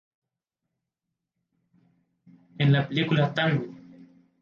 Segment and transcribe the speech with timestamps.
[2.57, 3.67] En la película "¡Tango!